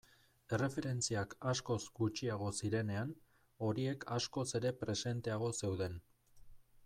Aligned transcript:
Erreferentziak 0.55 1.33
askoz 1.51 1.77
gutxiago 1.99 2.47
zirenean, 2.63 3.13
horiek 3.67 4.07
askoz 4.17 4.49
ere 4.61 4.71
presenteago 4.85 5.53
zeuden. 5.63 6.01